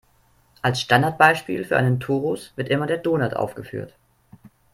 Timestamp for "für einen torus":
1.63-2.53